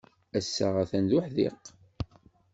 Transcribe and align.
Ass-a, 0.37 0.67
atan 0.81 1.05
d 1.09 1.11
uḥdiq. 1.17 1.63